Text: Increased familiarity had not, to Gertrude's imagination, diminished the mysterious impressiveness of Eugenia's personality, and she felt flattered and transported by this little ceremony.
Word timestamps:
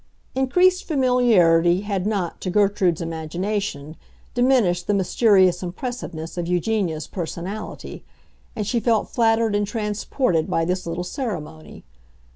Increased 0.33 0.85
familiarity 0.85 1.81
had 1.81 2.07
not, 2.07 2.41
to 2.41 2.49
Gertrude's 2.49 3.01
imagination, 3.01 3.97
diminished 4.33 4.87
the 4.87 4.95
mysterious 4.95 5.61
impressiveness 5.61 6.39
of 6.39 6.47
Eugenia's 6.47 7.05
personality, 7.05 8.03
and 8.55 8.65
she 8.65 8.79
felt 8.79 9.09
flattered 9.11 9.53
and 9.53 9.67
transported 9.67 10.49
by 10.49 10.65
this 10.65 10.87
little 10.87 11.03
ceremony. 11.03 11.83